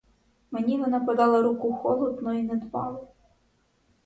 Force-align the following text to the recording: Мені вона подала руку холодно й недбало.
Мені 0.51 0.77
вона 0.77 0.99
подала 0.99 1.41
руку 1.41 1.73
холодно 1.73 2.33
й 2.33 2.43
недбало. 2.43 3.07